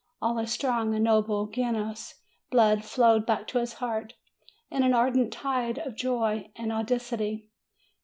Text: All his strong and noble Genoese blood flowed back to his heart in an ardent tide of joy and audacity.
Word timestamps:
All 0.19 0.37
his 0.37 0.51
strong 0.51 0.95
and 0.95 1.03
noble 1.03 1.45
Genoese 1.45 2.15
blood 2.49 2.83
flowed 2.83 3.23
back 3.23 3.45
to 3.49 3.59
his 3.59 3.73
heart 3.73 4.15
in 4.71 4.81
an 4.81 4.95
ardent 4.95 5.31
tide 5.31 5.77
of 5.77 5.93
joy 5.95 6.49
and 6.55 6.71
audacity. 6.71 7.51